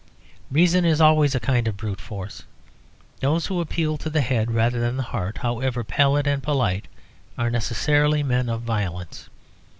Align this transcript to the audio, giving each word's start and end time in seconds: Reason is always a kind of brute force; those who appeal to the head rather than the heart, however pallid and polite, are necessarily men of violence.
Reason 0.49 0.83
is 0.83 0.99
always 0.99 1.35
a 1.35 1.39
kind 1.39 1.67
of 1.67 1.77
brute 1.77 2.01
force; 2.01 2.41
those 3.19 3.45
who 3.45 3.61
appeal 3.61 3.99
to 3.99 4.09
the 4.09 4.21
head 4.21 4.49
rather 4.49 4.79
than 4.79 4.97
the 4.97 5.03
heart, 5.03 5.37
however 5.37 5.83
pallid 5.83 6.25
and 6.25 6.41
polite, 6.41 6.87
are 7.37 7.51
necessarily 7.51 8.23
men 8.23 8.49
of 8.49 8.63
violence. 8.63 9.29